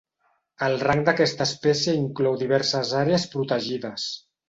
[0.67, 4.13] El rang d'aquesta espècie inclou diverses àrees protegides.